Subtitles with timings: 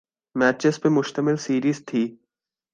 [0.35, 2.03] matches پہ مشتمل series تھی